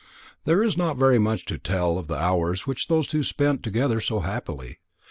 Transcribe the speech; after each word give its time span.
There 0.45 0.63
is 0.63 0.75
not 0.75 0.97
very 0.97 1.19
much 1.19 1.45
to 1.45 1.59
tell 1.59 1.99
of 1.99 2.07
the 2.07 2.15
hours 2.15 2.65
which 2.65 2.87
those 2.87 3.05
two 3.05 3.21
spent 3.21 3.61
together 3.61 4.01
so 4.01 4.21
happily. 4.21 4.79